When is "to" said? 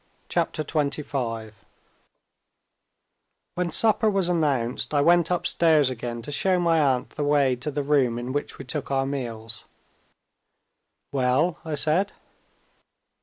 6.23-6.31, 7.57-7.69